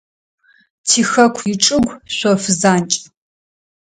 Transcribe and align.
Тихэку 0.87 1.41
ичӏыгу– 1.51 1.93
шъоф 2.15 2.43
занкӏ. 2.59 2.97